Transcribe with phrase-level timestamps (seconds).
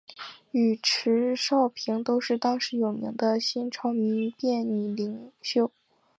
[0.49, 5.69] 与迟昭平都是当时有名的新朝民变女领袖。